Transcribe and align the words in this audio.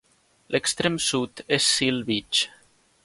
L'extrem 0.55 0.97
sud 1.09 1.43
és 1.59 1.67
Seal 1.75 2.03
Beach. 2.09 2.45